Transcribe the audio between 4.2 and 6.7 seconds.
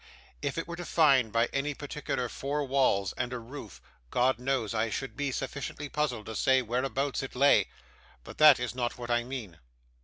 knows I should be sufficiently puzzled to say